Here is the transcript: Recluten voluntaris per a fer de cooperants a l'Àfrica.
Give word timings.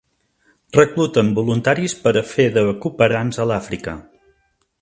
Recluten 0.79 1.29
voluntaris 1.41 1.95
per 2.07 2.15
a 2.21 2.25
fer 2.31 2.49
de 2.57 2.65
cooperants 2.87 3.43
a 3.45 3.49
l'Àfrica. 3.53 3.99